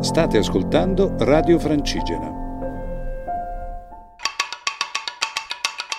State 0.00 0.38
ascoltando 0.38 1.16
Radio 1.18 1.58
Francigena. 1.58 2.30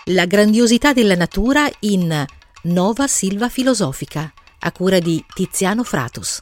La 0.06 0.26
grandiosità 0.26 0.94
della 0.94 1.16
natura 1.16 1.70
in 1.82 2.26
Nova 2.64 3.08
Silva 3.08 3.50
Filosofica, 3.50 4.32
a 4.60 4.72
cura 4.72 5.00
di 5.00 5.22
Tiziano 5.34 5.84
Fratus. 5.84 6.40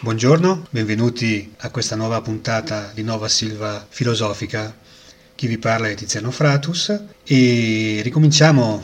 Buongiorno, 0.00 0.66
benvenuti 0.70 1.52
a 1.58 1.70
questa 1.70 1.94
nuova 1.94 2.22
puntata 2.22 2.90
di 2.94 3.02
Nova 3.02 3.28
Silva 3.28 3.86
Filosofica. 3.86 4.74
Chi 5.34 5.46
vi 5.46 5.58
parla 5.58 5.88
è 5.88 5.94
Tiziano 5.94 6.30
Fratus 6.30 6.88
e 7.22 8.00
ricominciamo 8.02 8.82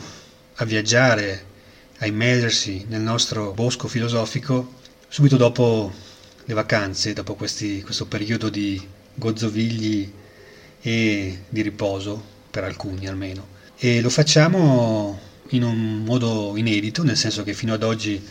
a 0.57 0.63
viaggiare, 0.63 1.45
a 1.97 2.05
immergersi 2.05 2.85
nel 2.87 3.01
nostro 3.01 3.51
bosco 3.51 3.87
filosofico 3.87 4.77
subito 5.09 5.37
dopo 5.37 5.91
le 6.45 6.53
vacanze, 6.53 7.13
dopo 7.13 7.33
questi, 7.33 7.81
questo 7.81 8.05
periodo 8.05 8.49
di 8.49 8.79
gozzovigli 9.15 10.13
e 10.81 11.43
di 11.49 11.61
riposo, 11.61 12.37
per 12.49 12.63
alcuni 12.63 13.07
almeno. 13.07 13.57
E 13.77 14.01
lo 14.01 14.09
facciamo 14.09 15.19
in 15.49 15.63
un 15.63 16.03
modo 16.03 16.53
inedito, 16.55 17.03
nel 17.03 17.17
senso 17.17 17.43
che 17.43 17.53
fino 17.53 17.73
ad 17.73 17.81
oggi 17.81 18.23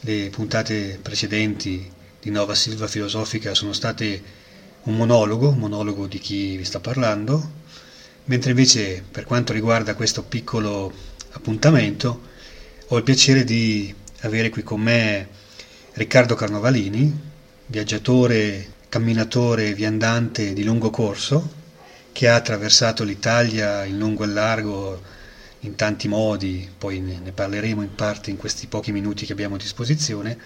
le 0.00 0.28
puntate 0.30 0.98
precedenti 1.00 1.90
di 2.20 2.30
Nova 2.30 2.54
Silva 2.54 2.86
Filosofica 2.86 3.54
sono 3.54 3.72
state 3.72 4.22
un 4.84 4.96
monologo, 4.96 5.48
un 5.48 5.58
monologo 5.58 6.06
di 6.06 6.18
chi 6.18 6.56
vi 6.56 6.64
sta 6.64 6.78
parlando, 6.78 7.52
mentre 8.24 8.50
invece 8.50 9.02
per 9.10 9.24
quanto 9.24 9.54
riguarda 9.54 9.94
questo 9.94 10.22
piccolo 10.22 10.92
appuntamento 11.32 12.20
ho 12.88 12.96
il 12.96 13.02
piacere 13.02 13.44
di 13.44 13.94
avere 14.20 14.50
qui 14.50 14.62
con 14.62 14.80
me 14.80 15.28
Riccardo 15.98 16.36
Carnovalini, 16.36 17.12
viaggiatore, 17.66 18.74
camminatore, 18.88 19.74
viandante 19.74 20.52
di 20.52 20.62
lungo 20.62 20.90
corso, 20.90 21.50
che 22.12 22.28
ha 22.28 22.36
attraversato 22.36 23.02
l'Italia 23.02 23.84
in 23.84 23.98
lungo 23.98 24.22
e 24.22 24.28
largo 24.28 25.02
in 25.62 25.74
tanti 25.74 26.06
modi, 26.06 26.70
poi 26.78 27.00
ne 27.00 27.32
parleremo 27.32 27.82
in 27.82 27.96
parte 27.96 28.30
in 28.30 28.36
questi 28.36 28.68
pochi 28.68 28.92
minuti 28.92 29.26
che 29.26 29.32
abbiamo 29.32 29.56
a 29.56 29.58
disposizione, 29.58 30.38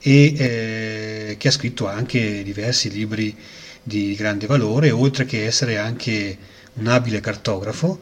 e 0.00 0.34
eh, 0.38 1.36
che 1.38 1.48
ha 1.48 1.52
scritto 1.52 1.86
anche 1.86 2.42
diversi 2.42 2.88
libri 2.88 3.36
di 3.82 4.14
grande 4.14 4.46
valore, 4.46 4.90
oltre 4.90 5.26
che 5.26 5.44
essere 5.44 5.76
anche 5.76 6.38
un 6.76 6.86
abile 6.86 7.20
cartografo 7.20 8.00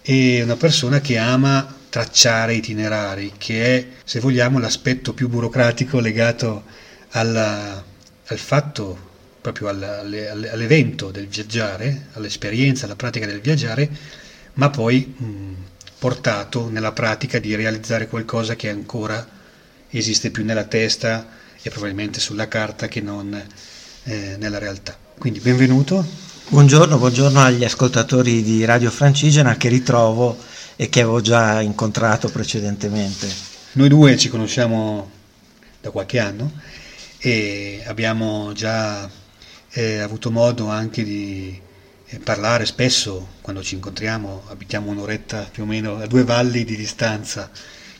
e 0.00 0.40
una 0.42 0.56
persona 0.56 1.02
che 1.02 1.18
ama 1.18 1.80
tracciare 1.92 2.54
itinerari, 2.54 3.34
che 3.36 3.76
è, 3.76 3.86
se 4.02 4.18
vogliamo, 4.18 4.58
l'aspetto 4.58 5.12
più 5.12 5.28
burocratico 5.28 6.00
legato 6.00 6.64
alla, 7.10 7.84
al 8.28 8.38
fatto, 8.38 9.10
proprio 9.42 9.68
alla, 9.68 9.98
all'evento 10.00 11.10
del 11.10 11.26
viaggiare, 11.26 12.06
all'esperienza, 12.12 12.86
alla 12.86 12.96
pratica 12.96 13.26
del 13.26 13.42
viaggiare, 13.42 13.90
ma 14.54 14.70
poi 14.70 15.04
mh, 15.04 15.54
portato 15.98 16.70
nella 16.70 16.92
pratica 16.92 17.38
di 17.38 17.54
realizzare 17.54 18.08
qualcosa 18.08 18.56
che 18.56 18.70
ancora 18.70 19.28
esiste 19.90 20.30
più 20.30 20.46
nella 20.46 20.64
testa 20.64 21.28
e 21.60 21.68
probabilmente 21.68 22.20
sulla 22.20 22.48
carta 22.48 22.88
che 22.88 23.02
non 23.02 23.34
eh, 24.04 24.36
nella 24.38 24.58
realtà. 24.58 24.96
Quindi 25.18 25.40
benvenuto. 25.40 26.31
Buongiorno, 26.52 26.98
buongiorno 26.98 27.40
agli 27.40 27.64
ascoltatori 27.64 28.42
di 28.42 28.66
Radio 28.66 28.90
Francigena 28.90 29.56
che 29.56 29.70
ritrovo 29.70 30.36
e 30.76 30.90
che 30.90 31.00
avevo 31.00 31.22
già 31.22 31.62
incontrato 31.62 32.28
precedentemente. 32.28 33.26
Noi 33.72 33.88
due 33.88 34.18
ci 34.18 34.28
conosciamo 34.28 35.10
da 35.80 35.90
qualche 35.90 36.18
anno 36.18 36.52
e 37.16 37.82
abbiamo 37.86 38.52
già 38.52 39.10
eh, 39.70 40.00
avuto 40.00 40.30
modo 40.30 40.68
anche 40.68 41.02
di 41.04 41.58
eh, 42.04 42.18
parlare 42.18 42.66
spesso 42.66 43.28
quando 43.40 43.62
ci 43.62 43.76
incontriamo, 43.76 44.42
abitiamo 44.48 44.90
un'oretta 44.90 45.48
più 45.50 45.62
o 45.62 45.66
meno 45.66 45.96
a 46.02 46.06
due 46.06 46.22
valli 46.22 46.64
di 46.64 46.76
distanza 46.76 47.50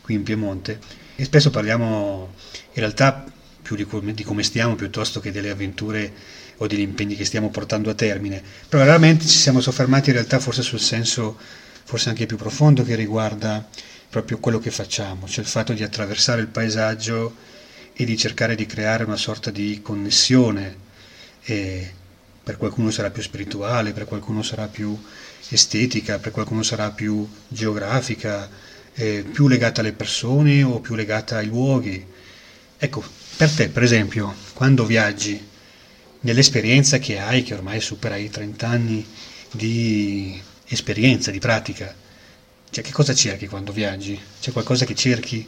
qui 0.03 0.13
in 0.13 0.21
Piemonte 0.21 0.79
e 1.15 1.23
spesso 1.23 1.49
parliamo 1.49 2.33
in 2.73 2.79
realtà 2.79 3.25
più 3.63 3.75
di 3.75 3.85
come, 3.85 4.13
di 4.13 4.23
come 4.23 4.43
stiamo 4.43 4.75
piuttosto 4.75 5.19
che 5.19 5.31
delle 5.31 5.49
avventure 5.49 6.41
o 6.57 6.67
degli 6.67 6.81
impegni 6.81 7.15
che 7.15 7.25
stiamo 7.25 7.49
portando 7.49 7.89
a 7.89 7.93
termine, 7.93 8.41
però 8.69 8.83
veramente 8.83 9.25
ci 9.25 9.37
siamo 9.37 9.61
soffermati 9.61 10.09
in 10.09 10.15
realtà 10.15 10.39
forse 10.39 10.61
sul 10.61 10.79
senso 10.79 11.37
forse 11.83 12.09
anche 12.09 12.25
più 12.25 12.37
profondo 12.37 12.83
che 12.83 12.95
riguarda 12.95 13.67
proprio 14.09 14.37
quello 14.37 14.59
che 14.59 14.71
facciamo, 14.71 15.27
cioè 15.27 15.43
il 15.43 15.49
fatto 15.49 15.73
di 15.73 15.83
attraversare 15.83 16.41
il 16.41 16.47
paesaggio 16.47 17.35
e 17.93 18.05
di 18.05 18.17
cercare 18.17 18.55
di 18.55 18.65
creare 18.65 19.03
una 19.03 19.17
sorta 19.17 19.51
di 19.51 19.81
connessione. 19.81 20.81
E 21.43 21.91
per 22.43 22.57
qualcuno 22.57 22.91
sarà 22.91 23.09
più 23.09 23.21
spirituale, 23.21 23.91
per 23.91 24.05
qualcuno 24.05 24.41
sarà 24.43 24.67
più 24.67 24.97
estetica, 25.49 26.19
per 26.19 26.31
qualcuno 26.31 26.63
sarà 26.63 26.91
più 26.91 27.27
geografica, 27.47 28.49
eh, 28.93 29.25
più 29.31 29.47
legata 29.47 29.81
alle 29.81 29.93
persone 29.93 30.61
o 30.63 30.79
più 30.79 30.95
legata 30.95 31.37
ai 31.37 31.47
luoghi. 31.47 32.05
Ecco, 32.77 33.03
per 33.37 33.49
te, 33.49 33.69
per 33.69 33.83
esempio, 33.83 34.35
quando 34.53 34.85
viaggi, 34.85 35.41
nell'esperienza 36.23 36.97
che 36.99 37.19
hai, 37.19 37.43
che 37.43 37.53
ormai 37.53 37.79
supera 37.79 38.15
i 38.15 38.29
30 38.29 38.67
anni 38.67 39.05
di 39.51 40.39
esperienza, 40.67 41.31
di 41.31 41.39
pratica. 41.39 41.93
Cioè, 42.69 42.83
che 42.83 42.91
cosa 42.91 43.13
cerchi 43.13 43.47
quando 43.47 43.71
viaggi? 43.71 44.19
C'è 44.39 44.51
qualcosa 44.51 44.85
che 44.85 44.95
cerchi? 44.95 45.47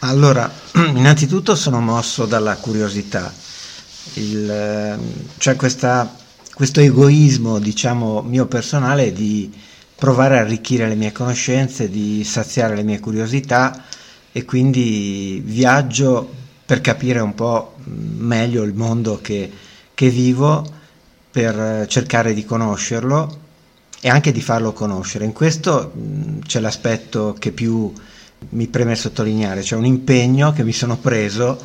Allora, 0.00 0.50
innanzitutto 0.74 1.54
sono 1.54 1.80
mosso 1.80 2.26
dalla 2.26 2.56
curiosità, 2.56 3.32
Il, 4.14 4.98
cioè 5.38 5.56
questa, 5.56 6.16
questo 6.54 6.80
egoismo, 6.80 7.58
diciamo, 7.58 8.22
mio 8.22 8.46
personale 8.46 9.12
di 9.12 9.52
provare 9.94 10.38
a 10.38 10.40
arricchire 10.40 10.88
le 10.88 10.96
mie 10.96 11.12
conoscenze, 11.12 11.88
di 11.88 12.24
saziare 12.24 12.74
le 12.74 12.82
mie 12.82 12.98
curiosità 12.98 13.84
e 14.32 14.44
quindi 14.44 15.40
viaggio 15.44 16.28
per 16.66 16.80
capire 16.80 17.20
un 17.20 17.34
po' 17.34 17.76
meglio 17.84 18.64
il 18.64 18.74
mondo 18.74 19.20
che, 19.20 19.48
che 20.02 20.10
vivo, 20.10 20.68
per 21.30 21.86
cercare 21.86 22.34
di 22.34 22.44
conoscerlo 22.44 23.38
e 24.00 24.08
anche 24.08 24.32
di 24.32 24.40
farlo 24.42 24.72
conoscere. 24.72 25.24
In 25.24 25.32
questo 25.32 25.92
mh, 25.94 26.40
c'è 26.40 26.58
l'aspetto 26.58 27.36
che 27.38 27.52
più 27.52 27.92
mi 28.48 28.66
preme 28.66 28.96
sottolineare, 28.96 29.62
cioè 29.62 29.78
un 29.78 29.84
impegno 29.84 30.50
che 30.50 30.64
mi 30.64 30.72
sono 30.72 30.96
preso 30.96 31.56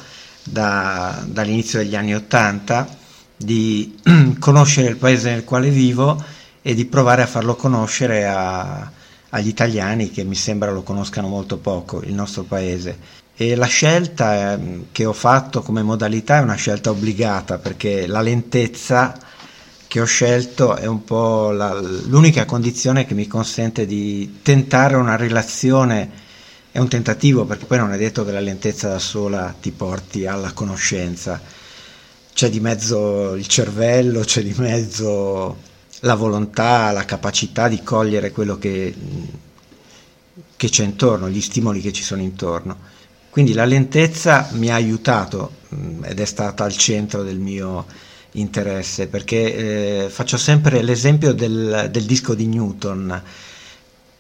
da, 0.43 1.25
dall'inizio 1.27 1.79
degli 1.79 1.95
anni 1.95 2.13
Ottanta 2.13 2.87
di 3.35 3.97
conoscere 4.37 4.89
il 4.89 4.97
paese 4.97 5.31
nel 5.31 5.43
quale 5.43 5.71
vivo 5.71 6.23
e 6.61 6.75
di 6.75 6.85
provare 6.85 7.23
a 7.23 7.27
farlo 7.27 7.55
conoscere 7.55 8.27
a, 8.27 8.91
agli 9.29 9.47
italiani 9.47 10.11
che 10.11 10.23
mi 10.23 10.35
sembra 10.35 10.69
lo 10.69 10.83
conoscano 10.83 11.27
molto 11.27 11.57
poco, 11.57 12.03
il 12.03 12.13
nostro 12.13 12.43
paese. 12.43 13.25
E 13.39 13.55
la 13.55 13.67
scelta 13.67 14.53
eh, 14.55 14.85
che 14.91 15.05
ho 15.05 15.13
fatto 15.13 15.61
come 15.61 15.83
modalità 15.83 16.37
è 16.37 16.41
una 16.41 16.55
scelta 16.55 16.89
obbligata 16.89 17.59
perché 17.59 18.07
la 18.07 18.21
lentezza 18.21 19.15
che 19.85 20.01
ho 20.01 20.05
scelto 20.05 20.75
è 20.75 20.87
un 20.87 21.03
po' 21.03 21.51
la, 21.51 21.79
l'unica 21.79 22.45
condizione 22.45 23.05
che 23.05 23.13
mi 23.13 23.27
consente 23.27 23.85
di 23.85 24.39
tentare 24.41 24.95
una 24.95 25.15
relazione, 25.15 26.09
è 26.71 26.79
un 26.79 26.87
tentativo 26.87 27.45
perché 27.45 27.65
poi 27.65 27.77
non 27.77 27.93
è 27.93 27.97
detto 27.99 28.25
che 28.25 28.31
la 28.31 28.39
lentezza 28.39 28.87
da 28.89 28.97
sola 28.97 29.55
ti 29.61 29.69
porti 29.69 30.25
alla 30.25 30.51
conoscenza, 30.53 31.39
c'è 32.33 32.49
di 32.49 32.59
mezzo 32.59 33.35
il 33.35 33.45
cervello, 33.45 34.21
c'è 34.21 34.41
di 34.41 34.55
mezzo 34.57 35.57
la 35.99 36.15
volontà, 36.15 36.91
la 36.91 37.05
capacità 37.05 37.67
di 37.67 37.83
cogliere 37.83 38.31
quello 38.31 38.57
che, 38.57 38.95
che 40.55 40.69
c'è 40.69 40.83
intorno, 40.83 41.29
gli 41.29 41.41
stimoli 41.41 41.81
che 41.81 41.93
ci 41.93 42.01
sono 42.01 42.23
intorno. 42.23 42.95
Quindi 43.37 43.53
la 43.53 43.65
lentezza 43.65 44.49
mi 44.53 44.71
ha 44.71 44.73
aiutato 44.73 45.51
ed 46.01 46.19
è 46.19 46.25
stata 46.25 46.63
al 46.63 46.75
centro 46.75 47.21
del 47.21 47.38
mio 47.38 47.85
interesse 48.31 49.06
perché 49.06 50.06
eh, 50.06 50.09
faccio 50.09 50.38
sempre 50.38 50.81
l'esempio 50.81 51.33
del, 51.33 51.89
del, 51.91 52.03
disco 52.06 52.33
di 52.33 52.47
Newton. 52.47 53.21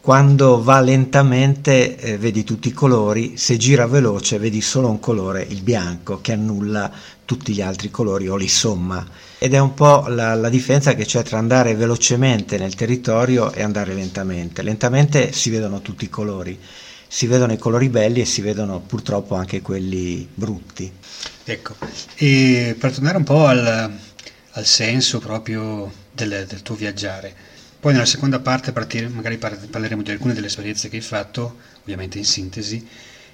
Quando 0.01 0.61
va 0.61 0.81
lentamente 0.81 1.97
eh, 1.97 2.19
vedi 2.19 2.43
tutti 2.43 2.67
i 2.67 2.73
colori, 2.73 3.37
se 3.37 3.57
gira 3.57 3.87
veloce 3.87 4.37
vedi 4.37 4.61
solo 4.61 4.87
un 4.87 4.99
colore, 4.99 5.43
il 5.49 5.63
bianco, 5.63 6.21
che 6.21 6.33
annulla 6.33 6.91
tutti 7.25 7.53
gli 7.53 7.61
altri 7.61 7.89
colori 7.89 8.27
o 8.27 8.35
li 8.35 8.47
somma. 8.47 9.03
Ed 9.39 9.55
è 9.55 9.57
un 9.57 9.73
po' 9.73 10.05
la, 10.09 10.35
la 10.35 10.49
differenza 10.49 10.93
che 10.93 11.05
c'è 11.05 11.23
tra 11.23 11.39
andare 11.39 11.73
velocemente 11.73 12.59
nel 12.59 12.75
territorio 12.75 13.51
e 13.51 13.63
andare 13.63 13.95
lentamente. 13.95 14.61
Lentamente 14.61 15.31
si 15.31 15.49
vedono 15.49 15.81
tutti 15.81 16.05
i 16.05 16.09
colori, 16.09 16.59
si 17.07 17.25
vedono 17.27 17.53
i 17.53 17.57
colori 17.57 17.89
belli 17.89 18.21
e 18.21 18.25
si 18.25 18.41
vedono 18.41 18.79
purtroppo 18.79 19.35
anche 19.35 19.61
quelli 19.61 20.27
brutti. 20.33 20.91
Ecco, 21.43 21.75
e 22.15 22.75
per 22.77 22.91
tornare 22.91 23.17
un 23.17 23.23
po' 23.23 23.45
al, 23.45 23.91
al 24.51 24.65
senso 24.65 25.19
proprio 25.19 25.91
del, 26.11 26.45
del, 26.47 26.61
tuo 26.61 26.75
viaggiare, 26.75 27.33
poi 27.79 27.93
nella 27.93 28.05
seconda 28.05 28.39
parte 28.39 28.73
partire, 28.73 29.07
magari 29.07 29.37
parleremo 29.37 30.01
di 30.01 30.11
alcune 30.11 30.33
delle 30.33 30.47
esperienze 30.47 30.89
che 30.89 30.97
hai 30.97 31.01
fatto, 31.01 31.57
ovviamente 31.81 32.17
in 32.17 32.25
sintesi, 32.25 32.85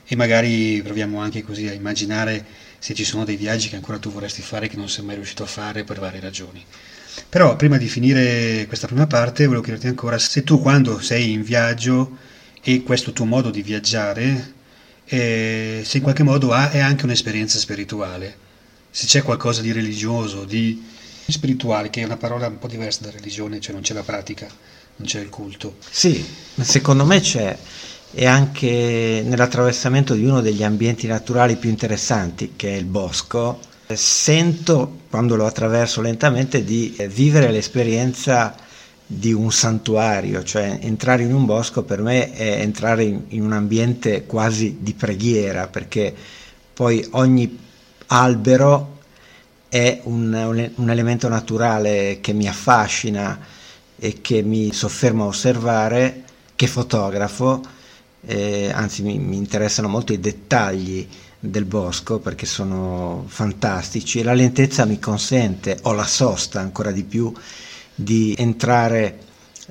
e 0.05 0.15
magari 0.15 0.81
proviamo 0.83 1.19
anche 1.19 1.43
così 1.43 1.67
a 1.67 1.73
immaginare 1.73 2.45
se 2.77 2.93
ci 2.93 3.05
sono 3.05 3.23
dei 3.23 3.37
viaggi 3.37 3.69
che 3.69 3.77
ancora 3.77 3.97
tu 3.97 4.11
vorresti 4.11 4.41
fare 4.41 4.67
che 4.67 4.75
non 4.75 4.89
sei 4.89 5.05
mai 5.05 5.15
riuscito 5.15 5.43
a 5.43 5.47
fare 5.47 5.83
per 5.83 5.99
varie 5.99 6.19
ragioni. 6.19 6.63
Però 7.29 7.55
prima 7.55 7.77
di 7.77 7.87
finire 7.87 8.65
questa 8.67 8.87
prima 8.87 9.07
parte 9.07 9.45
volevo 9.45 9.63
chiederti 9.63 9.87
ancora 9.87 10.17
se 10.17 10.43
tu 10.43 10.61
quando 10.61 10.99
sei 10.99 11.31
in 11.31 11.43
viaggio 11.43 12.17
e 12.63 12.81
questo 12.81 13.11
tuo 13.11 13.25
modo 13.25 13.49
di 13.49 13.61
viaggiare, 13.61 14.53
eh, 15.05 15.81
se 15.83 15.97
in 15.97 16.03
qualche 16.03 16.23
modo 16.23 16.51
ha, 16.53 16.71
è 16.71 16.79
anche 16.79 17.03
un'esperienza 17.03 17.59
spirituale, 17.59 18.37
se 18.89 19.05
c'è 19.05 19.21
qualcosa 19.21 19.61
di 19.61 19.73
religioso, 19.73 20.45
di 20.45 20.81
spirituale, 21.27 21.89
che 21.89 22.01
è 22.01 22.05
una 22.05 22.17
parola 22.17 22.47
un 22.47 22.59
po' 22.59 22.67
diversa 22.67 23.03
da 23.03 23.11
religione, 23.11 23.59
cioè 23.59 23.73
non 23.73 23.81
c'è 23.81 23.93
la 23.93 24.03
pratica, 24.03 24.47
non 24.95 25.07
c'è 25.07 25.19
il 25.19 25.29
culto. 25.29 25.77
Sì, 25.89 26.25
secondo 26.61 27.05
me 27.05 27.19
c'è 27.19 27.57
e 28.15 28.27
anche 28.27 29.23
nell'attraversamento 29.25 30.13
di 30.13 30.23
uno 30.23 30.39
degli 30.39 30.63
ambienti 30.63 31.07
naturali 31.07 31.55
più 31.55 31.69
interessanti, 31.69 32.53
che 32.55 32.69
è 32.69 32.77
il 32.77 32.85
bosco, 32.85 33.59
sento, 33.91 34.99
quando 35.09 35.35
lo 35.35 35.45
attraverso 35.45 35.99
lentamente, 36.01 36.63
di 36.63 36.95
vivere 37.09 37.51
l'esperienza 37.51 38.55
di 39.13 39.31
un 39.33 39.51
santuario, 39.51 40.43
cioè 40.43 40.79
entrare 40.81 41.23
in 41.23 41.33
un 41.33 41.45
bosco 41.45 41.83
per 41.83 42.01
me 42.01 42.33
è 42.33 42.61
entrare 42.61 43.03
in, 43.03 43.21
in 43.29 43.43
un 43.43 43.53
ambiente 43.53 44.25
quasi 44.25 44.77
di 44.79 44.93
preghiera, 44.93 45.67
perché 45.67 46.13
poi 46.73 47.05
ogni 47.11 47.57
albero 48.07 48.99
è 49.69 50.01
un, 50.03 50.71
un, 50.75 50.89
elemento 50.89 51.27
naturale 51.27 52.19
che 52.21 52.33
mi 52.33 52.47
affascina 52.47 53.39
e 53.97 54.21
che 54.21 54.41
mi 54.41 54.71
soffermo 54.73 55.23
a 55.23 55.27
osservare, 55.27 56.23
che 56.55 56.67
fotografo 56.67 57.61
eh, 58.25 58.71
anzi 58.73 59.03
mi, 59.03 59.17
mi, 59.19 59.37
interessano 59.37 59.87
molto 59.87 60.13
i 60.13 60.19
dettagli 60.19 61.07
del 61.39 61.65
bosco 61.65 62.19
perché 62.19 62.45
sono 62.45 63.25
fantastici 63.27 64.19
e 64.19 64.23
la 64.23 64.33
lentezza 64.33 64.85
mi 64.85 64.99
consente, 64.99 65.77
o 65.83 65.93
la 65.93 66.05
sosta 66.05 66.59
ancora 66.59 66.91
di 66.91 67.03
più, 67.03 67.33
di 67.95 68.35
entrare 68.37 69.19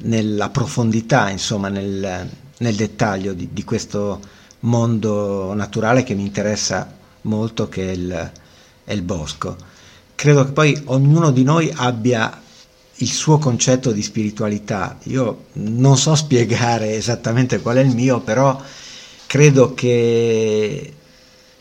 nella 0.03 0.51
profondità, 0.51 1.29
insomma 1.31 1.69
nel, 1.69 2.29
nel 2.59 2.75
dettaglio 2.75 3.33
di, 3.33 3.49
di, 3.53 3.65
questo 3.65 4.21
mondo 4.61 5.53
naturale 5.55 6.03
che 6.03 6.15
mi 6.15 6.23
interessa 6.23 6.97
molto 7.23 7.69
che 7.69 7.89
è 7.89 7.93
il, 7.93 8.33
è 8.85 8.93
il 8.93 9.03
bosco. 9.03 9.57
Credo 10.15 10.45
che 10.45 10.53
poi 10.53 10.81
ognuno 10.87 11.31
di 11.31 11.43
noi 11.43 11.73
abbia 11.75 12.41
il 12.97 13.09
suo 13.09 13.39
concetto 13.39 13.91
di 13.91 14.03
spiritualità. 14.03 14.99
Io 15.05 15.47
non 15.55 15.97
so 15.97 16.15
spiegare 16.15 16.95
esattamente 16.95 17.61
qual 17.61 17.77
è 17.77 17.81
il 17.81 17.95
mio, 17.95 18.21
però 18.21 18.61
credo 19.27 19.75
che 19.75 20.95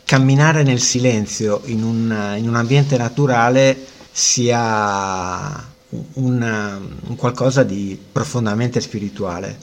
camminare 0.04 0.62
nel 0.62 0.80
silenzio 0.80 1.62
in 1.64 1.82
un, 1.82 2.34
in 2.36 2.48
un 2.48 2.54
ambiente 2.54 2.96
naturale 2.96 3.86
sia 4.12 5.70
un, 6.14 6.80
un 7.06 7.16
qualcosa 7.16 7.62
di 7.62 7.98
profondamente 8.12 8.80
spirituale. 8.80 9.60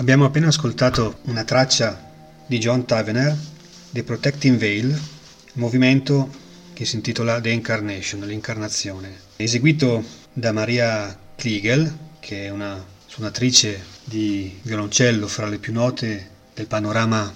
Abbiamo 0.00 0.24
appena 0.24 0.46
ascoltato 0.46 1.18
una 1.24 1.44
traccia 1.44 2.10
di 2.46 2.56
John 2.58 2.86
Tavener, 2.86 3.36
The 3.90 4.02
Protecting 4.02 4.56
Veil, 4.56 4.98
movimento 5.52 6.32
che 6.72 6.86
si 6.86 6.96
intitola 6.96 7.38
The 7.38 7.50
Incarnation, 7.50 8.20
l'incarnazione, 8.20 9.14
eseguito 9.36 10.02
da 10.32 10.52
Maria 10.52 11.14
Kliegel, 11.36 11.94
che 12.18 12.46
è 12.46 12.48
una 12.48 12.82
suonatrice 13.04 13.84
di 14.02 14.58
violoncello 14.62 15.28
fra 15.28 15.46
le 15.46 15.58
più 15.58 15.74
note 15.74 16.30
del 16.54 16.66
panorama 16.66 17.30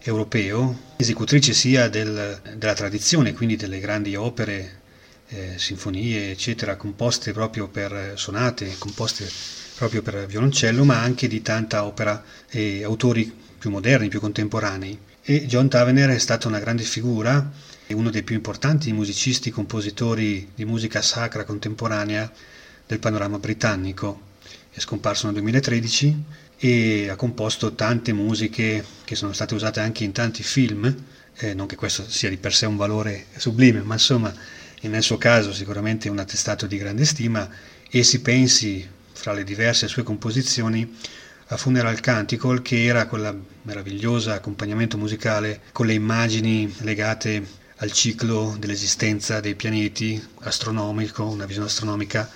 europeo, 0.00 0.80
esecutrice 0.96 1.54
sia 1.54 1.88
del, 1.88 2.42
della 2.58 2.74
tradizione, 2.74 3.32
quindi 3.32 3.56
delle 3.56 3.80
grandi 3.80 4.16
opere 4.16 4.80
eh, 5.28 5.54
sinfonie, 5.56 6.30
eccetera, 6.30 6.76
composte 6.76 7.32
proprio 7.32 7.68
per 7.68 8.12
sonate, 8.16 8.74
composte 8.76 9.26
proprio 9.76 10.02
per 10.02 10.26
violoncello, 10.26 10.84
ma 10.84 11.00
anche 11.00 11.28
di 11.28 11.42
tanta 11.42 11.84
opera 11.84 12.22
e 12.48 12.84
autori 12.84 13.32
più 13.58 13.70
moderni, 13.70 14.08
più 14.08 14.20
contemporanei. 14.20 14.98
E 15.22 15.46
John 15.46 15.68
Tavener 15.68 16.10
è 16.10 16.18
stata 16.18 16.48
una 16.48 16.58
grande 16.58 16.82
figura, 16.82 17.50
uno 17.92 18.10
dei 18.10 18.22
più 18.22 18.34
importanti 18.34 18.92
musicisti 18.92 19.48
e 19.50 19.52
compositori 19.52 20.50
di 20.54 20.64
musica 20.64 21.02
sacra 21.02 21.44
contemporanea 21.44 22.30
del 22.86 22.98
panorama 22.98 23.38
britannico. 23.38 24.30
È 24.70 24.80
scomparso 24.80 25.26
nel 25.26 25.34
2013 25.34 26.24
e 26.58 27.08
ha 27.08 27.16
composto 27.16 27.74
tante 27.74 28.12
musiche 28.12 28.84
che 29.04 29.14
sono 29.14 29.32
state 29.32 29.54
usate 29.54 29.80
anche 29.80 30.04
in 30.04 30.12
tanti 30.12 30.42
film, 30.42 30.94
eh, 31.36 31.54
non 31.54 31.66
che 31.66 31.76
questo 31.76 32.08
sia 32.08 32.28
di 32.28 32.36
per 32.36 32.54
sé 32.54 32.66
un 32.66 32.76
valore 32.76 33.26
sublime, 33.36 33.82
ma 33.82 33.94
insomma 33.94 34.32
nel 34.82 35.02
suo 35.02 35.18
caso 35.18 35.52
sicuramente 35.52 36.08
un 36.08 36.18
attestato 36.18 36.66
di 36.66 36.76
grande 36.76 37.04
stima 37.04 37.48
e 37.88 38.02
si 38.02 38.20
pensi 38.20 38.88
fra 39.22 39.32
le 39.32 39.44
diverse 39.44 39.86
sue 39.86 40.02
composizioni 40.02 40.96
a 41.46 41.56
Funeral 41.56 42.00
Canticle 42.00 42.60
che 42.60 42.82
era 42.82 43.06
quella 43.06 43.32
meravigliosa 43.62 44.34
accompagnamento 44.34 44.98
musicale 44.98 45.60
con 45.70 45.86
le 45.86 45.92
immagini 45.92 46.74
legate 46.78 47.46
al 47.76 47.92
ciclo 47.92 48.56
dell'esistenza 48.58 49.38
dei 49.38 49.54
pianeti 49.54 50.20
astronomico, 50.40 51.22
una 51.22 51.46
visione 51.46 51.68
astronomica 51.68 52.28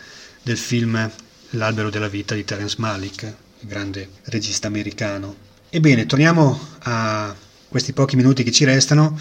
del 0.45 0.57
film 0.57 1.11
L'albero 1.51 1.91
della 1.91 2.09
vita 2.09 2.35
di 2.37 2.45
Terence 2.45 2.77
Malick, 2.79 3.23
il 3.23 3.69
grande 3.69 4.09
regista 4.25 4.69
americano. 4.69 5.35
Ebbene, 5.71 6.07
torniamo 6.07 6.59
a 6.81 7.35
questi 7.69 7.93
pochi 7.93 8.15
minuti 8.15 8.45
che 8.45 8.53
ci 8.53 8.65
restano 8.65 9.19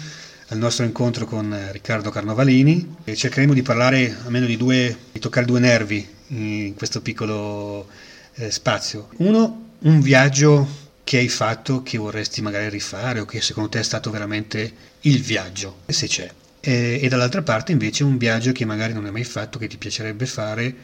al 0.48 0.58
nostro 0.58 0.84
incontro 0.84 1.24
con 1.24 1.56
Riccardo 1.72 2.10
Carnovalini 2.10 2.96
e 3.02 3.16
cercheremo 3.16 3.54
di 3.54 3.62
parlare 3.62 4.16
almeno 4.24 4.46
di 4.46 4.56
due, 4.56 4.96
di 5.10 5.18
toccare 5.18 5.46
due 5.46 5.60
nervi 5.60 6.14
in 6.28 6.74
questo 6.74 7.00
piccolo 7.00 7.86
eh, 8.34 8.50
spazio. 8.50 9.08
Uno, 9.18 9.70
un 9.80 10.00
viaggio 10.00 10.84
che 11.04 11.18
hai 11.18 11.28
fatto 11.28 11.82
che 11.82 11.98
vorresti 11.98 12.42
magari 12.42 12.68
rifare 12.68 13.20
o 13.20 13.24
che 13.24 13.40
secondo 13.40 13.70
te 13.70 13.78
è 13.78 13.84
stato 13.84 14.10
veramente 14.10 14.72
il 15.02 15.22
viaggio, 15.22 15.82
se 15.86 16.06
c'è. 16.08 16.28
E, 16.60 16.98
e 17.00 17.08
dall'altra 17.08 17.42
parte 17.42 17.72
invece 17.72 18.02
un 18.02 18.16
viaggio 18.16 18.50
che 18.52 18.64
magari 18.64 18.92
non 18.92 19.04
hai 19.04 19.12
mai 19.12 19.24
fatto, 19.24 19.58
che 19.58 19.68
ti 19.68 19.76
piacerebbe 19.76 20.26
fare 20.26 20.74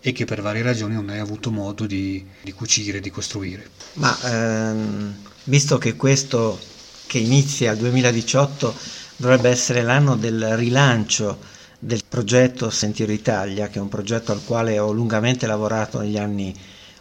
e 0.00 0.12
che 0.12 0.26
per 0.26 0.42
varie 0.42 0.62
ragioni 0.62 0.94
non 0.94 1.08
hai 1.08 1.18
avuto 1.18 1.50
modo 1.50 1.86
di, 1.86 2.22
di 2.42 2.52
cucire, 2.52 3.00
di 3.00 3.10
costruire. 3.10 3.70
Ma 3.94 4.14
ehm, 4.22 5.16
visto 5.44 5.78
che 5.78 5.96
questo 5.96 6.60
che 7.06 7.16
inizia 7.16 7.72
il 7.72 7.78
2018 7.78 8.74
dovrebbe 9.16 9.48
essere 9.48 9.82
l'anno 9.82 10.16
del 10.16 10.56
rilancio 10.56 11.38
del 11.84 12.00
progetto 12.08 12.70
Sentiero 12.70 13.12
Italia, 13.12 13.68
che 13.68 13.78
è 13.78 13.82
un 13.82 13.88
progetto 13.90 14.32
al 14.32 14.42
quale 14.44 14.78
ho 14.78 14.90
lungamente 14.90 15.46
lavorato 15.46 16.00
negli 16.00 16.16
anni 16.16 16.54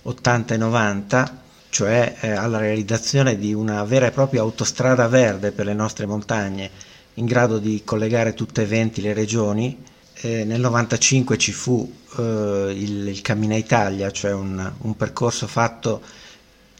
80 0.03 0.53
e 0.53 0.57
90, 0.57 1.41
cioè 1.69 2.15
eh, 2.19 2.31
alla 2.31 2.57
realizzazione 2.57 3.37
di 3.37 3.53
una 3.53 3.83
vera 3.85 4.07
e 4.07 4.11
propria 4.11 4.41
autostrada 4.41 5.07
verde 5.07 5.51
per 5.53 5.65
le 5.65 5.73
nostre 5.73 6.05
montagne, 6.05 6.69
in 7.15 7.25
grado 7.25 7.59
di 7.59 7.81
collegare 7.85 8.33
tutte 8.33 8.63
e 8.63 8.65
20 8.65 9.01
le 9.01 9.13
regioni. 9.13 9.81
Eh, 10.15 10.43
nel 10.43 10.59
95 10.59 11.37
ci 11.37 11.53
fu 11.53 11.91
eh, 12.17 12.73
il, 12.75 13.07
il, 13.07 13.21
Cammina 13.21 13.55
Italia, 13.55 14.11
cioè 14.11 14.33
un, 14.33 14.71
un 14.79 14.95
percorso 14.97 15.47
fatto 15.47 16.01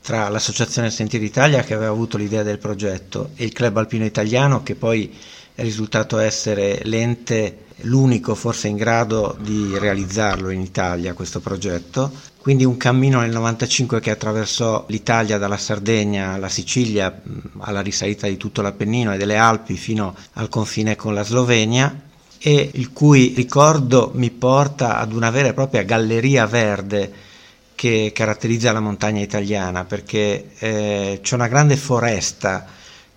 tra 0.02 0.28
l'Associazione 0.28 0.92
Sentieri 0.92 1.24
Italia 1.26 1.64
che 1.64 1.74
aveva 1.74 1.92
avuto 1.92 2.18
l'idea 2.18 2.44
del 2.44 2.58
progetto 2.60 3.30
e 3.36 3.46
il 3.46 3.54
Club 3.54 3.78
Alpino 3.78 4.04
Italiano 4.04 4.62
che 4.62 4.76
poi 4.76 5.16
risultato 5.56 6.18
essere 6.18 6.80
l'ente 6.84 7.66
l'unico 7.82 8.36
forse 8.36 8.68
in 8.68 8.78
grado 8.78 9.36
di 9.40 9.78
realizzarlo 9.78 10.50
in 10.50 10.62
Italia 10.62 11.14
questo 11.14 11.40
progetto. 11.40 12.12
Quindi 12.38 12.66
un 12.66 12.78
cammino 12.78 13.22
nel 13.22 13.32
95 13.32 14.00
che 14.00 14.12
attraversò 14.12 14.86
l'Italia 14.90 15.38
dalla 15.38 15.58
Sardegna 15.58 16.34
alla 16.34 16.50
Sicilia, 16.50 17.22
alla 17.60 17.82
risalita 17.82 18.28
di 18.28 18.38
tutto 18.38 18.62
l'Appennino 18.62 19.14
e 19.14 19.18
delle 19.18 19.38
Alpi 19.38 19.76
fino 19.76 20.16
al 20.34 20.50
confine 20.50 20.96
con 20.96 21.14
la 21.14 21.24
Slovenia 21.24 22.02
e 22.38 22.72
il 22.74 22.92
cui 22.92 23.34
ricordo 23.36 24.12
mi 24.16 24.30
porta 24.30 24.98
ad 24.98 25.14
una 25.14 25.30
vera 25.30 25.48
e 25.50 25.54
propria 25.54 25.84
galleria 25.84 26.46
verde 26.46 27.12
che 27.76 28.12
caratterizza 28.14 28.74
la 28.74 28.82
montagna 28.82 29.22
italiana 29.22 29.86
perché 29.86 30.50
eh, 30.60 31.20
c'è 31.22 31.36
una 31.36 31.48
grande 31.48 31.78
foresta 31.78 32.66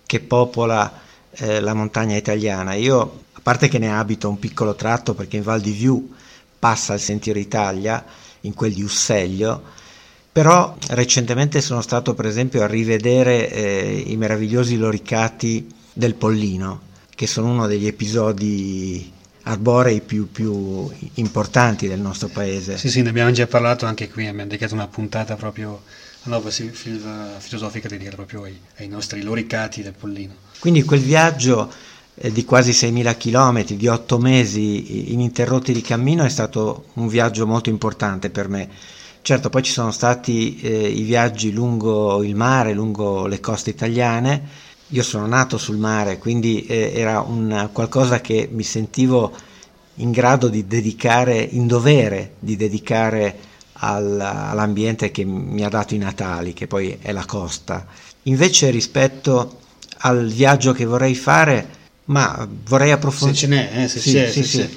che 0.05 0.19
popola 0.21 1.05
eh, 1.37 1.59
la 1.59 1.73
montagna 1.73 2.15
italiana. 2.15 2.73
Io 2.73 3.23
parte 3.41 3.67
che 3.67 3.79
ne 3.79 3.93
abito 3.93 4.29
un 4.29 4.39
piccolo 4.39 4.75
tratto 4.75 5.13
perché 5.13 5.37
in 5.37 5.43
Val 5.43 5.61
di 5.61 5.71
Viù 5.71 6.13
passa 6.59 6.93
il 6.93 6.99
Sentiero 6.99 7.39
Italia, 7.39 8.03
in 8.41 8.53
quel 8.53 8.73
di 8.73 8.83
Usseglio, 8.83 9.63
però 10.31 10.75
recentemente 10.89 11.61
sono 11.61 11.81
stato 11.81 12.13
per 12.13 12.25
esempio 12.25 12.61
a 12.61 12.67
rivedere 12.67 13.49
eh, 13.49 14.03
i 14.07 14.17
meravigliosi 14.17 14.77
loricati 14.77 15.67
del 15.93 16.15
Pollino, 16.15 16.81
che 17.15 17.25
sono 17.25 17.49
uno 17.49 17.67
degli 17.67 17.87
episodi 17.87 19.11
arborei 19.43 20.01
più, 20.01 20.29
più, 20.29 20.91
importanti 21.15 21.87
del 21.87 21.99
nostro 21.99 22.27
paese. 22.27 22.77
Sì, 22.77 22.89
sì, 22.89 23.01
ne 23.01 23.09
abbiamo 23.09 23.31
già 23.31 23.47
parlato 23.47 23.85
anche 23.85 24.09
qui, 24.09 24.27
abbiamo 24.27 24.49
dedicato 24.49 24.73
una 24.73 24.87
puntata 24.87 25.35
proprio 25.35 25.81
nuova 26.27 26.49
filosofica 26.49 27.87
dedicata 27.87 28.15
proprio 28.15 28.43
ai, 28.43 28.59
ai 28.77 28.87
nostri 28.87 29.21
loricati 29.21 29.81
del 29.81 29.93
Pollino. 29.93 30.33
Quindi 30.59 30.83
quel 30.83 31.01
viaggio 31.01 31.71
eh, 32.15 32.31
di 32.31 32.45
quasi 32.45 32.71
6.000 32.71 33.17
km, 33.17 33.75
di 33.75 33.87
8 33.87 34.17
mesi 34.17 35.13
ininterrotti 35.13 35.71
di 35.71 35.81
cammino 35.81 36.23
è 36.23 36.29
stato 36.29 36.85
un 36.93 37.07
viaggio 37.07 37.45
molto 37.45 37.69
importante 37.69 38.29
per 38.29 38.49
me. 38.49 38.69
Certo, 39.21 39.49
poi 39.49 39.61
ci 39.61 39.71
sono 39.71 39.91
stati 39.91 40.59
eh, 40.61 40.87
i 40.87 41.01
viaggi 41.01 41.51
lungo 41.51 42.23
il 42.23 42.35
mare, 42.35 42.73
lungo 42.73 43.27
le 43.27 43.39
coste 43.39 43.69
italiane. 43.69 44.65
Io 44.91 45.03
sono 45.03 45.27
nato 45.27 45.57
sul 45.57 45.77
mare, 45.77 46.17
quindi 46.17 46.65
eh, 46.65 46.93
era 46.95 47.19
un, 47.19 47.69
qualcosa 47.73 48.21
che 48.21 48.47
mi 48.51 48.63
sentivo 48.63 49.35
in 49.95 50.11
grado 50.11 50.47
di 50.47 50.65
dedicare, 50.65 51.39
in 51.39 51.67
dovere 51.67 52.35
di 52.39 52.55
dedicare 52.55 53.46
all'ambiente 53.79 55.11
che 55.11 55.23
mi 55.23 55.63
ha 55.63 55.69
dato 55.69 55.93
i 55.93 55.97
natali, 55.97 56.53
che 56.53 56.67
poi 56.67 56.97
è 57.01 57.11
la 57.11 57.25
costa. 57.25 57.85
Invece 58.23 58.69
rispetto 58.69 59.59
al 59.99 60.27
viaggio 60.27 60.73
che 60.73 60.85
vorrei 60.85 61.15
fare, 61.15 61.75
ma 62.05 62.47
vorrei 62.65 62.91
approfondire... 62.91 63.37
Se 63.37 63.45
ce 63.45 63.47
n'è, 63.47 63.83
eh, 63.83 63.87
se 63.87 63.99
sì, 63.99 64.11
c'è, 64.11 64.27
sì, 64.29 64.43
se 64.43 64.47
sì. 64.47 64.57
c'è. 64.57 64.69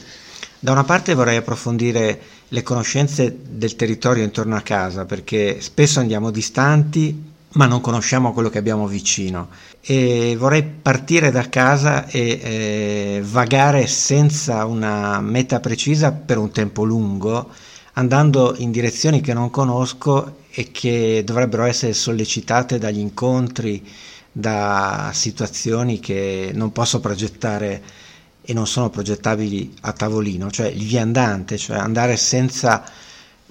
Da 0.59 0.73
una 0.73 0.85
parte 0.85 1.15
vorrei 1.15 1.37
approfondire 1.37 2.21
le 2.49 2.63
conoscenze 2.63 3.37
del 3.49 3.77
territorio 3.77 4.25
intorno 4.25 4.57
a 4.57 4.61
casa, 4.61 5.05
perché 5.05 5.61
spesso 5.61 6.01
andiamo 6.01 6.31
distanti, 6.31 7.29
ma 7.53 7.67
non 7.67 7.81
conosciamo 7.81 8.33
quello 8.33 8.51
che 8.51 8.59
abbiamo 8.59 8.87
vicino. 8.87 9.49
E 9.81 10.37
vorrei 10.39 10.63
partire 10.63 11.31
da 11.31 11.49
casa 11.49 12.07
e 12.07 12.41
eh, 12.43 13.23
vagare 13.25 13.87
senza 13.87 14.67
una 14.67 15.21
meta 15.21 15.61
precisa 15.61 16.13
per 16.13 16.39
un 16.39 16.51
tempo 16.51 16.85
lungo, 16.85 17.51
andando 18.01 18.55
in 18.57 18.71
direzioni 18.71 19.21
che 19.21 19.35
non 19.35 19.51
conosco 19.51 20.39
e 20.51 20.71
che 20.71 21.23
dovrebbero 21.25 21.65
essere 21.65 21.93
sollecitate 21.93 22.79
dagli 22.79 22.99
incontri, 22.99 23.87
da 24.33 25.11
situazioni 25.13 26.01
che 26.01 26.51
non 26.55 26.73
posso 26.73 26.99
progettare 27.01 27.83
e 28.41 28.55
non 28.55 28.67
sono 28.67 28.89
progettabili 28.89 29.75
a 29.83 29.93
tavolino, 29.93 30.51
cioè 30.51 30.69
il 30.69 30.85
viandante, 30.85 31.59
cioè 31.59 31.77
andare 31.77 32.17
senza 32.17 32.85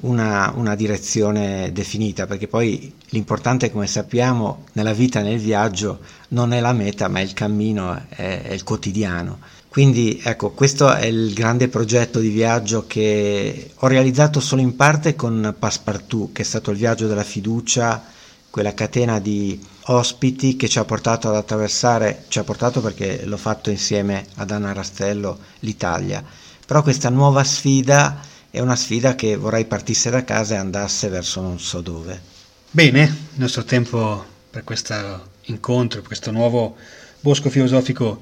una, 0.02 0.52
una, 0.56 0.76
direzione 0.76 1.72
definita, 1.72 2.26
perché 2.26 2.48
poi 2.48 2.92
l'importante, 3.10 3.72
come 3.72 3.86
sappiamo, 3.86 4.66
nella 4.74 4.94
vita, 4.94 5.22
nel 5.22 5.40
viaggio, 5.40 6.00
non 6.30 6.54
è 6.54 6.60
la 6.60 6.74
meta, 6.74 7.08
ma 7.08 7.20
è 7.20 7.24
il 7.24 7.34
cammino, 7.34 7.94
è, 8.10 8.42
è 8.44 8.54
il 8.54 8.64
quotidiano. 8.64 9.40
Quindi 9.70 10.20
ecco, 10.24 10.50
questo 10.50 10.92
è 10.92 11.06
il 11.06 11.32
grande 11.34 11.68
progetto 11.68 12.20
di 12.20 12.30
viaggio 12.30 12.88
che 12.88 13.72
ho 13.76 13.88
realizzato 13.88 14.40
solo 14.40 14.62
in 14.62 14.76
parte 14.76 15.16
con 15.16 15.56
Passepartout, 15.58 16.34
che 16.34 16.42
è 16.42 16.46
stato 16.46 16.72
il 16.72 16.78
viaggio 16.78 17.06
della 17.06 17.24
fiducia, 17.24 18.04
quella 18.50 18.74
catena 18.74 19.20
di 19.20 19.64
ospiti 19.86 20.56
che 20.56 20.68
ci 20.68 20.80
ha 20.80 20.86
portato 20.86 21.30
ad 21.30 21.36
attraversare, 21.36 22.26
ci 22.30 22.40
ha 22.40 22.44
portato 22.44 22.82
perché 22.82 23.24
l'ho 23.26 23.38
fatto 23.38 23.70
insieme 23.70 24.26
ad 24.38 24.50
Anna 24.50 24.74
Rastello, 24.74 25.38
l'Italia. 25.60 26.24
Però 26.66 26.82
questa 26.82 27.10
nuova 27.10 27.44
sfida 27.44 28.22
è 28.50 28.60
una 28.60 28.76
sfida 28.76 29.14
che 29.14 29.36
vorrei 29.36 29.66
partisse 29.66 30.10
da 30.10 30.24
casa 30.24 30.56
e 30.56 30.58
andasse 30.58 31.10
verso 31.10 31.42
non 31.42 31.60
so 31.60 31.82
dove. 31.82 32.20
Bene, 32.72 33.04
il 33.04 33.40
nostro 33.40 33.64
tempo 33.64 34.26
per 34.50 34.64
questo 34.64 34.96
incontro, 35.44 36.00
per 36.00 36.08
questo 36.08 36.32
nuovo 36.32 36.76
bosco 37.20 37.52
filosofico 37.52 38.20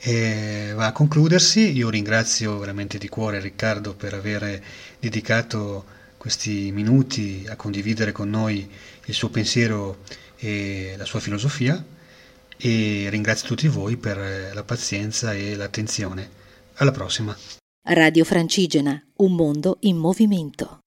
eh, 0.00 0.72
va 0.74 0.86
a 0.86 0.92
concludersi. 0.92 1.76
Io 1.76 1.90
ringrazio 1.90 2.58
veramente 2.58 2.98
di 2.98 3.08
cuore 3.08 3.40
Riccardo 3.40 3.94
per 3.94 4.14
aver 4.14 4.62
dedicato 4.98 5.84
questi 6.16 6.70
minuti 6.72 7.46
a 7.48 7.56
condividere 7.56 8.12
con 8.12 8.28
noi 8.28 8.68
il 9.06 9.14
suo 9.14 9.30
pensiero 9.30 9.98
e 10.36 10.94
la 10.96 11.04
sua 11.04 11.20
filosofia 11.20 11.82
e 12.56 13.06
ringrazio 13.08 13.48
tutti 13.48 13.68
voi 13.68 13.96
per 13.96 14.52
la 14.52 14.62
pazienza 14.64 15.32
e 15.32 15.54
l'attenzione. 15.56 16.38
Alla 16.74 16.90
prossima! 16.90 17.36
Radio 17.88 18.24
Francigena, 18.24 19.02
un 19.16 19.34
mondo 19.34 19.78
in 19.80 19.96
movimento. 19.96 20.80